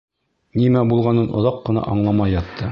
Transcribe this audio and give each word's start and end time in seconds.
Нимә 0.61 0.81
булғанын 0.93 1.29
оҙаҡ 1.41 1.63
ҡына 1.69 1.87
аңламай 1.95 2.39
ятты. 2.41 2.69